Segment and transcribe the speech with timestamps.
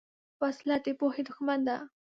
[0.41, 1.75] وسله د پوهې دښمن ده